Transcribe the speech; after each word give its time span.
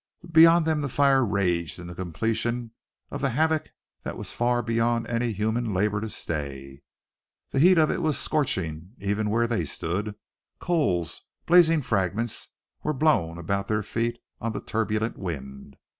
Beyond 0.31 0.65
them 0.65 0.81
the 0.81 0.89
fire 0.89 1.23
raged 1.23 1.77
in 1.77 1.85
the 1.85 1.93
completion 1.93 2.71
of 3.11 3.21
the 3.21 3.29
havoc 3.29 3.69
that 4.01 4.17
was 4.17 4.33
far 4.33 4.63
beyond 4.63 5.05
any 5.05 5.31
human 5.31 5.75
labor 5.75 6.01
to 6.01 6.09
stay. 6.09 6.81
The 7.51 7.59
heat 7.59 7.77
of 7.77 7.91
it 7.91 8.01
was 8.01 8.17
scorching 8.17 8.93
even 8.97 9.29
where 9.29 9.45
they 9.45 9.63
stood; 9.63 10.15
coals, 10.57 11.21
blazing 11.45 11.83
fragments, 11.83 12.49
were 12.81 12.93
blown 12.93 13.37
about 13.37 13.67
their 13.67 13.83
feet 13.83 14.17
on 14.39 14.53
the 14.53 14.59
turbulent 14.61 15.19
wind. 15.19 15.77